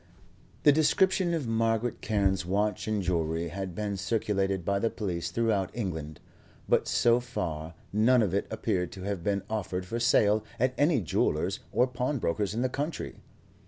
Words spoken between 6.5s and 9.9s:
but so far none of it appeared to have been offered